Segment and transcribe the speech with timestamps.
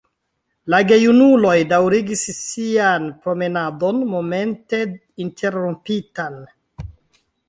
[0.73, 4.79] La gejunuloj daŭrigis sian promenadon momente
[5.27, 6.41] interrompitan.